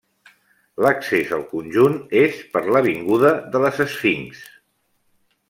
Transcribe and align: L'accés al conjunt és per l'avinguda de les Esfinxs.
L'accés 0.85 1.33
al 1.37 1.43
conjunt 1.51 1.99
és 2.21 2.39
per 2.57 2.65
l'avinguda 2.69 3.35
de 3.57 3.63
les 3.67 3.83
Esfinxs. 3.87 4.43